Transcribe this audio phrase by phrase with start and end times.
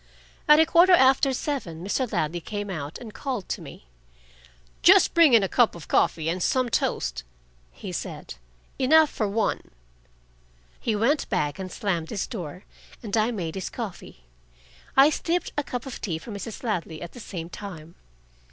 [0.47, 2.11] At a quarter after seven Mr.
[2.11, 3.85] Ladley came out and called to me:
[4.81, 7.23] "Just bring in a cup of coffee and some toast,"
[7.71, 8.33] he said.
[8.79, 9.61] "Enough for one."
[10.79, 12.63] He went back and slammed his door,
[13.03, 14.23] and I made his coffee.
[14.97, 16.63] I steeped a cup of tea for Mrs.
[16.63, 17.93] Ladley at the same time.